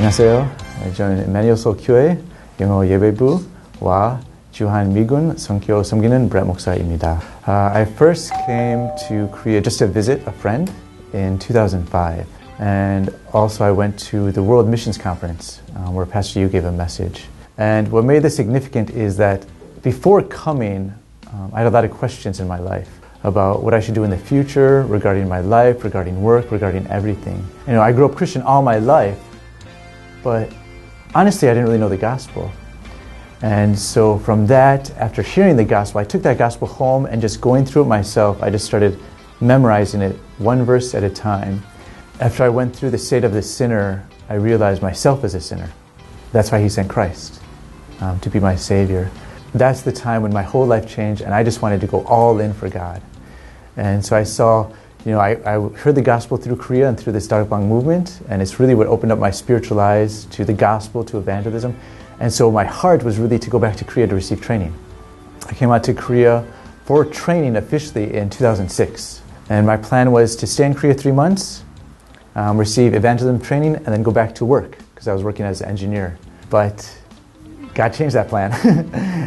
[0.00, 0.48] 안녕하세요.
[0.94, 2.18] 저는 Emmanuel 교회
[2.60, 4.20] 영어 예배부와
[4.52, 7.20] 주한 미군 선교 섬기는 브렛 목사입니다.
[7.46, 10.72] Uh, I first came to Korea just to visit a friend
[11.12, 12.24] in 2005.
[12.58, 16.72] And also I went to the World Missions Conference uh, where Pastor Yu gave a
[16.72, 17.24] message.
[17.58, 19.44] And what made this significant is that
[19.82, 20.92] before coming,
[21.32, 22.88] um, I had a lot of questions in my life
[23.24, 27.44] about what I should do in the future regarding my life, regarding work, regarding everything.
[27.66, 29.18] You know, I grew up Christian all my life,
[30.23, 30.51] but
[31.15, 32.51] honestly, I didn't really know the gospel.
[33.41, 37.41] And so from that, after hearing the gospel, I took that gospel home and just
[37.41, 38.99] going through it myself, I just started
[39.39, 41.63] memorizing it one verse at a time.
[42.19, 45.71] After I went through the state of the sinner, I realized myself as a sinner.
[46.31, 47.41] That's why he sent Christ
[47.99, 49.09] um, to be my Savior.
[49.53, 52.39] That's the time when my whole life changed, and I just wanted to go all
[52.39, 53.01] in for God.
[53.75, 54.71] And so I saw,
[55.05, 58.41] you know, I, I heard the gospel through Korea and through this Darakbang movement, and
[58.41, 61.75] it's really what opened up my spiritual eyes to the gospel, to evangelism.
[62.19, 64.73] And so my heart was really to go back to Korea to receive training.
[65.47, 66.45] I came out to Korea
[66.85, 69.21] for training officially in 2006.
[69.49, 71.63] And my plan was to stay in Korea three months,
[72.35, 75.61] um, receive evangelism training, and then go back to work because I was working as
[75.61, 76.17] an engineer.
[76.51, 76.87] But
[77.73, 78.51] God changed that plan.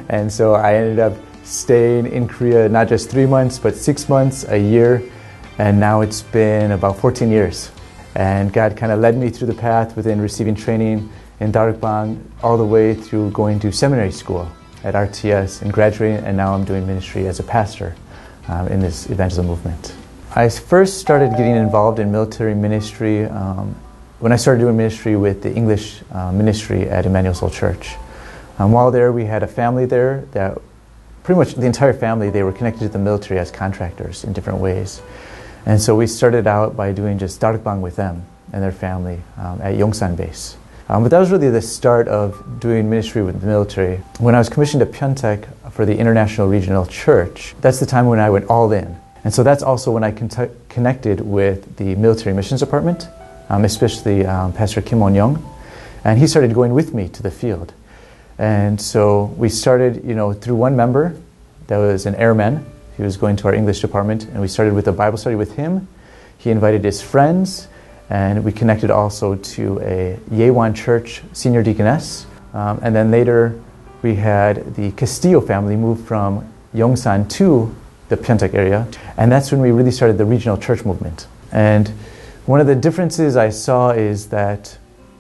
[0.09, 4.45] and so I ended up staying in Korea not just three months, but six months,
[4.49, 5.03] a year,
[5.59, 7.71] and now it's been about 14 years.
[8.15, 12.57] And God kind of led me through the path within receiving training in Darakbang all
[12.57, 14.49] the way through going to seminary school
[14.85, 17.97] at RTS and graduating, and now I'm doing ministry as a pastor
[18.49, 19.95] um, in this evangelism movement.
[20.37, 23.75] I first started getting involved in military ministry um,
[24.19, 27.95] when I started doing ministry with the English uh, ministry at Immanuel Seoul Church.
[28.59, 30.59] Um, while there, we had a family there that
[31.23, 34.61] pretty much the entire family, they were connected to the military as contractors in different
[34.61, 35.01] ways.
[35.67, 39.61] And so we started out by doing just Darakbang with them and their family um,
[39.63, 40.57] at Yongsan base.
[40.89, 43.97] Um, but that was really the start of doing ministry with the military.
[44.19, 48.19] When I was commissioned to Pyeongtaek for the International Regional Church, that's the time when
[48.19, 48.97] I went all in.
[49.25, 53.09] And so that's also when I con- connected with the military missions department,
[53.49, 55.43] um, especially um, Pastor Kim On Young.
[56.05, 57.73] And he started going with me to the field.
[58.37, 61.17] And so we started, you know, through one member
[61.69, 62.67] that was an airman.
[62.97, 65.55] He was going to our English department, and we started with a Bible study with
[65.55, 65.89] him.
[66.39, 67.69] He invited his friends,
[68.11, 72.27] and we connected also to a Yewan Church senior deaconess.
[72.53, 73.61] Um, and then later,
[74.03, 77.75] we had the Castillo family move from Yongsan to
[78.11, 81.27] the Pyeongtaek area, and that's when we really started the regional church movement.
[81.51, 81.89] And
[82.47, 84.77] one of the differences I saw is that,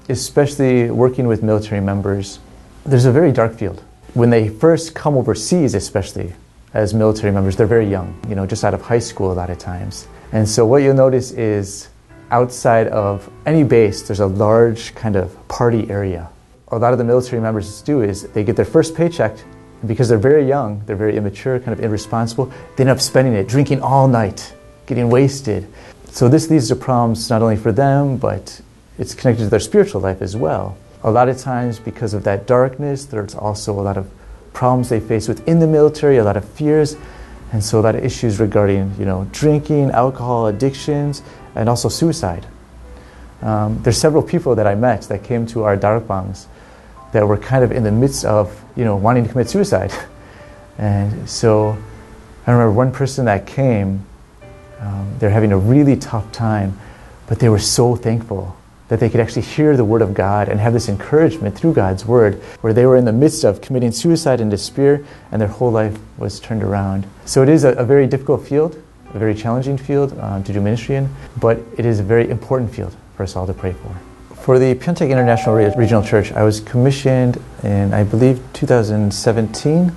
[0.08, 2.38] especially working with military members,
[2.84, 3.82] there's a very dark field.
[4.12, 6.34] When they first come overseas, especially
[6.74, 9.48] as military members, they're very young, you know, just out of high school a lot
[9.48, 10.08] of times.
[10.32, 11.88] And so what you'll notice is
[12.32, 16.28] outside of any base, there's a large kind of party area.
[16.68, 19.38] A lot of the military members do is they get their first paycheck,
[19.80, 23.34] and because they're very young, they're very immature, kind of irresponsible, they end up spending
[23.34, 24.52] it drinking all night,
[24.86, 25.68] getting wasted.
[26.06, 28.60] So this leads to problems not only for them, but
[28.98, 30.76] it's connected to their spiritual life as well.
[31.04, 34.10] A lot of times, because of that darkness, there's also a lot of
[34.54, 36.96] problems they face within the military, a lot of fears,
[37.52, 41.22] and so a lot of issues regarding, you know, drinking, alcohol addictions,
[41.54, 42.46] and also suicide.
[43.42, 46.46] Um, there's several people that I met that came to our darakbangs
[47.12, 49.92] that were kind of in the midst of, you know, wanting to commit suicide.
[50.78, 51.76] and so
[52.46, 54.04] I remember one person that came,
[54.80, 56.78] um, they're having a really tough time,
[57.26, 58.56] but they were so thankful
[58.88, 62.04] that they could actually hear the word of God and have this encouragement through God's
[62.04, 65.70] word, where they were in the midst of committing suicide and despair, and their whole
[65.70, 67.06] life was turned around.
[67.24, 68.80] So it is a, a very difficult field,
[69.14, 71.08] a very challenging field um, to do ministry in,
[71.40, 74.36] but it is a very important field for us all to pray for.
[74.36, 79.92] For the Pyeongtaek International Regional Church, I was commissioned in, I believe, 2017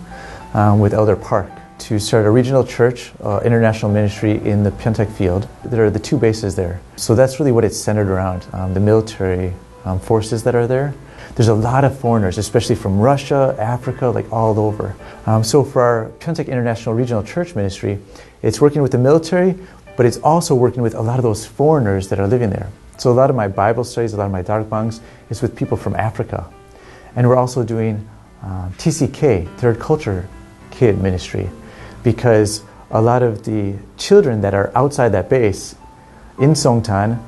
[0.53, 1.51] um, with Elder Park
[1.87, 5.47] to start a regional church, uh, international ministry in the Pyeongtaek field.
[5.63, 6.81] There are the two bases there.
[6.97, 9.53] So that's really what it's centered around, um, the military
[9.85, 10.93] um, forces that are there.
[11.35, 14.97] There's a lot of foreigners, especially from Russia, Africa, like all over.
[15.25, 17.99] Um, so for our Pyeongtaek International Regional Church Ministry,
[18.41, 19.55] it's working with the military,
[19.95, 22.69] but it's also working with a lot of those foreigners that are living there.
[22.97, 24.99] So a lot of my Bible studies, a lot of my darakbangs
[25.29, 26.51] is with people from Africa.
[27.15, 28.05] And we're also doing
[28.43, 30.27] uh, TCK, Third Culture
[30.69, 31.49] Kid Ministry
[32.07, 35.75] because a lot of the children that are outside that base
[36.39, 37.21] in Songtan,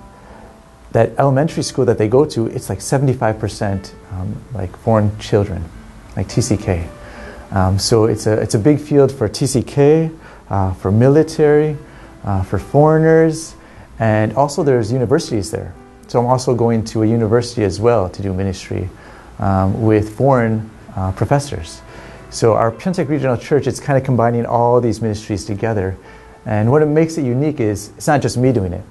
[0.94, 5.66] that elementary school that they go to, it's like 75% um, like foreign children,
[6.16, 6.88] like TCK.
[7.52, 10.18] Um, so it's a, it's a big field for TCK,
[10.50, 11.76] uh, for military,
[12.24, 13.56] uh, for foreigners,
[14.00, 15.76] and also there's universities there.
[16.08, 18.90] So I'm also going to a university as well to do ministry
[19.40, 21.82] um, with foreign uh, professors.
[22.32, 25.98] So our Pyeongtaek Regional Church, it's kind of combining all these ministries together.
[26.46, 28.84] And what it makes it unique is it's not just me doing it.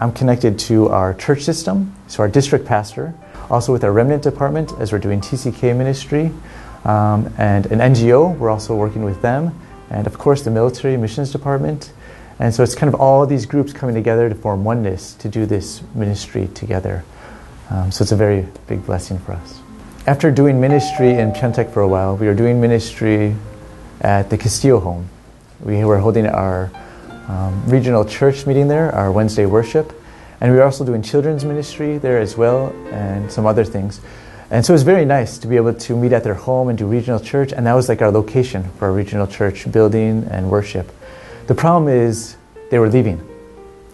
[0.00, 3.14] I'm connected to our church system, so our district pastor,
[3.48, 6.30] also with our remnant department as we're doing TCK ministry,
[6.84, 9.58] um, and an NGO, we're also working with them,
[9.88, 11.92] and of course the military missions department.
[12.38, 15.46] And so it's kind of all these groups coming together to form oneness to do
[15.46, 17.04] this ministry together.
[17.70, 19.63] Um, so it's a very big blessing for us.
[20.06, 23.34] After doing ministry in Pyeongtaek for a while, we were doing ministry
[24.02, 25.08] at the Castillo home.
[25.60, 26.70] We were holding our
[27.26, 29.98] um, regional church meeting there, our Wednesday worship,
[30.42, 34.02] and we were also doing children's ministry there as well, and some other things.
[34.50, 36.76] And so it was very nice to be able to meet at their home and
[36.76, 40.50] do regional church, and that was like our location for our regional church building and
[40.50, 40.92] worship.
[41.46, 42.36] The problem is
[42.70, 43.26] they were leaving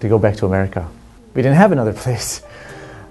[0.00, 0.88] to go back to America.
[1.34, 2.42] We didn't have another place.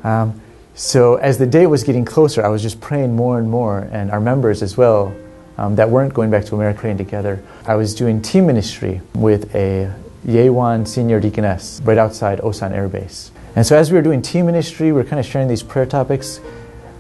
[0.03, 0.41] Um,
[0.79, 4.09] so as the day was getting closer, I was just praying more and more, and
[4.11, 5.13] our members as well
[5.57, 7.43] um, that weren't going back to America praying together.
[7.65, 9.93] I was doing team ministry with a
[10.25, 13.29] Yewan senior deaconess right outside Osan Air Base.
[13.57, 15.85] And so as we were doing team ministry, we were kind of sharing these prayer
[15.85, 16.39] topics.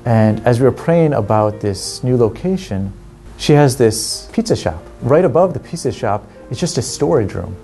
[0.03, 2.91] And as we were praying about this new location,
[3.37, 4.83] she has this pizza shop.
[5.01, 7.55] Right above the pizza shop, it's just a storage room.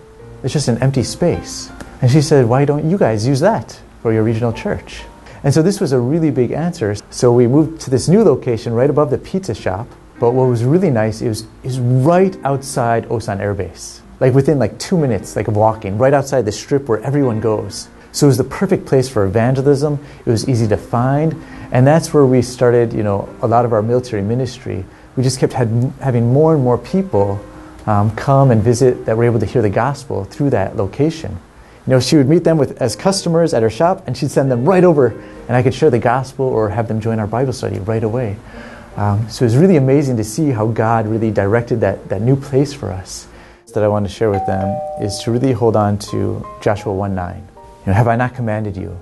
[0.44, 1.70] It's just an empty space.
[2.02, 5.04] And she said, Why don't you guys use that for your regional church?
[5.46, 6.96] And so this was a really big answer.
[7.12, 9.88] So we moved to this new location right above the pizza shop.
[10.20, 14.02] But what was really nice is was right outside Osan Air Base.
[14.20, 17.90] Like within like two minutes, like of walking, right outside the strip where everyone goes.
[18.12, 20.04] So it was the perfect place for evangelism.
[20.26, 21.36] It was easy to find.
[21.72, 24.84] And that's where we started, you know, a lot of our military ministry.
[25.16, 27.40] We just kept had, having more and more people
[27.86, 31.38] um, come and visit that were able to hear the gospel through that location.
[31.88, 34.52] You know, she would meet them with, as customers at her shop, and she'd send
[34.52, 35.08] them right over,
[35.48, 38.38] and I could share the gospel or have them join our Bible study right away.
[38.96, 42.36] Um, so it was really amazing to see how God really directed that, that new
[42.36, 43.28] place for us.
[43.74, 44.70] That I want to share with them
[45.02, 47.36] is to really hold on to Joshua 1 9.
[47.36, 47.44] You
[47.88, 48.98] know, have I not commanded you?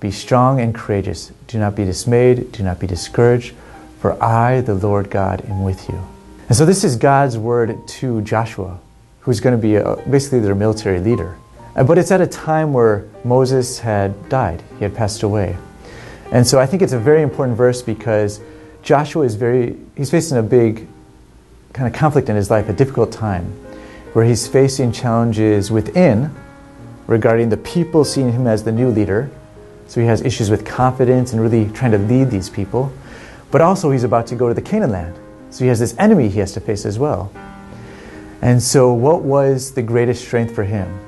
[0.00, 1.30] Be strong and courageous.
[1.46, 2.50] Do not be dismayed.
[2.50, 3.54] Do not be discouraged,
[4.00, 6.02] for I, the Lord God, am with you.
[6.48, 8.80] And so this is God's word to Joshua,
[9.20, 11.36] who's going to be a, basically their military leader.
[11.76, 15.56] Uh, but it's at a time where Moses had died, he had passed away.
[16.32, 18.40] And so I think it's a very important verse because
[18.82, 20.88] Joshua is very, he's facing a big
[21.74, 23.44] kind of conflict in his life, a difficult time,
[24.14, 26.34] where he's facing challenges within
[27.06, 29.30] regarding the people seeing him as the new leader.
[29.86, 32.92] So he has issues with confidence and really trying to lead these people.
[33.50, 35.16] But also, he's about to go to the Canaan land.
[35.50, 37.30] So he has this enemy he has to face as well.
[38.42, 40.98] And so, what was the greatest strength for him?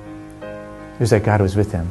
[0.99, 1.89] It was that God was with him.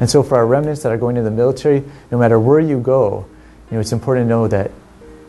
[0.00, 2.80] And so, for our remnants that are going into the military, no matter where you
[2.80, 3.26] go,
[3.70, 4.70] you know, it's important to know that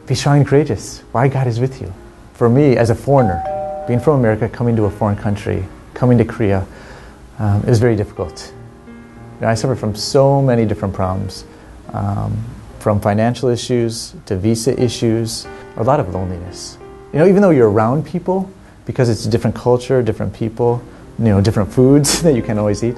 [0.06, 1.00] be strong and courageous.
[1.12, 1.94] Why God is with you.
[2.34, 3.44] For me, as a foreigner,
[3.86, 6.66] being from America, coming to a foreign country, coming to Korea,
[7.40, 8.54] um, it was very difficult.
[8.88, 11.44] You know, I suffered from so many different problems,
[11.94, 12.38] um,
[12.80, 15.46] from financial issues to visa issues,
[15.76, 16.78] a lot of loneliness.
[17.12, 18.50] You know, even though you're around people,
[18.86, 20.82] because it's a different culture, different people,
[21.20, 22.98] you know, different foods that you can always eat.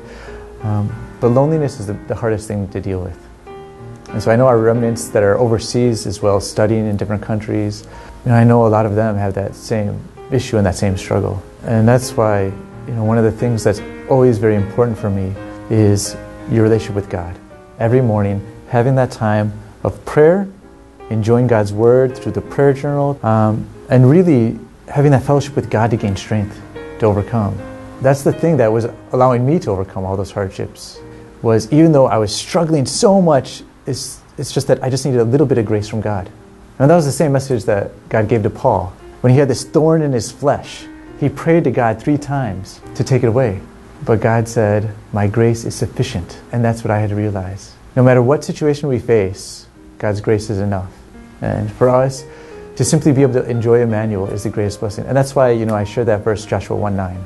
[0.62, 3.18] Um, but loneliness is the, the, hardest thing to deal with.
[4.10, 7.88] And so I know our remnants that are overseas as well, studying in different countries.
[8.26, 10.98] You know, I know a lot of them have that same issue and that same
[10.98, 11.42] struggle.
[11.64, 12.46] And that's why,
[12.88, 15.34] you know, one of the things that's always very important for me
[15.70, 16.18] is
[16.50, 17.38] your relationship with God.
[17.78, 20.48] Every morning, having that time of prayer,
[21.10, 25.92] enjoying God's word through the prayer journal, um, and really having that fellowship with God
[25.92, 26.60] to gain strength
[27.00, 27.58] to overcome
[28.01, 31.00] that's the thing that was allowing me to overcome all those hardships
[31.41, 35.22] was even though I was struggling so much, it's, it's just that I just needed
[35.22, 36.29] a little bit of grace from God.
[36.79, 38.94] And that was the same message that God gave to Paul.
[39.22, 40.86] When he had this thorn in his flesh,
[41.20, 43.62] he prayed to God three times to take it away.
[44.06, 46.39] But God said, My grace is sufficient.
[46.53, 47.75] And that's what I had to realize.
[47.98, 50.91] No matter what situation we face, God's grace is enough.
[51.41, 52.24] And for us,
[52.77, 55.06] to simply be able to enjoy Emmanuel is the greatest blessing.
[55.06, 57.25] And that's why, you know, I shared that verse, Joshua 1 9.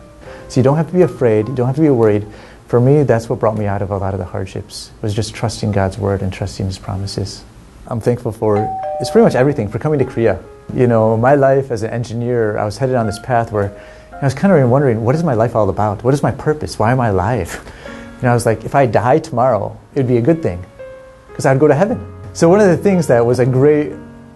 [0.50, 2.28] So you don't have to be afraid, you don't have to be worried.
[2.68, 5.34] For me, that's what brought me out of a lot of the hardships, was just
[5.36, 7.44] trusting God's word and trusting his promises.
[7.88, 8.58] I'm thankful for
[9.00, 10.42] it's pretty much everything for coming to Korea.
[10.74, 13.80] You know, my life as an engineer, I was headed on this path where
[14.12, 16.04] I was kind of wondering, what is my life all about?
[16.04, 16.80] What is my purpose?
[16.80, 17.72] Why am I alive?
[18.24, 20.66] And I was like, if I die tomorrow, it would be a good thing
[21.28, 22.00] because I'd go to heaven.
[22.32, 23.92] So one of the things that was a great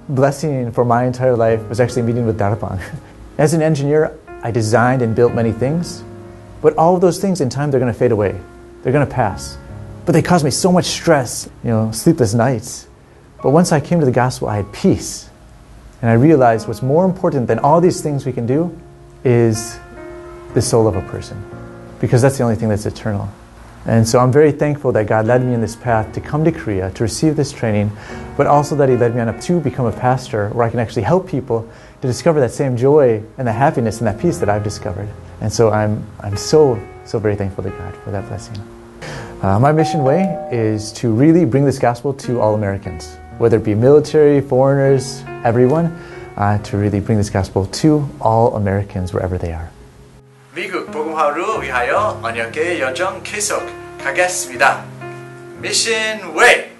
[0.09, 2.81] blessing for my entire life was actually meeting with Darakbang.
[3.37, 6.03] As an engineer, I designed and built many things,
[6.61, 8.39] but all of those things in time, they're going to fade away.
[8.81, 9.57] They're going to pass.
[10.07, 12.87] but they caused me so much stress, you know, sleepless nights.
[13.43, 15.29] But once I came to the gospel, I had peace.
[16.01, 18.73] And I realized what's more important than all these things we can do
[19.25, 19.77] is
[20.53, 21.43] the soul of a person,
[21.99, 23.27] because that's the only thing that's eternal.
[23.87, 26.51] And so I'm very thankful that God led me in this path to come to
[26.51, 27.89] Korea, to receive this training,
[28.35, 30.79] but also that He led me on up to become a pastor where I can
[30.79, 31.67] actually help people
[32.01, 35.07] to discover that same joy and the happiness and that peace that I've discovered.
[35.39, 38.57] And so I'm, I'm so, so very thankful to God for that blessing.
[39.41, 43.63] Uh, my mission way is to really bring this gospel to all Americans, whether it
[43.63, 45.85] be military, foreigners, everyone,
[46.35, 49.71] uh, to really bring this gospel to all Americans wherever they are.
[50.57, 53.61] 미국 복음화를 위하여 언약의 여정 계속
[54.03, 54.83] 가겠습니다.
[55.61, 56.76] 미션 웨이!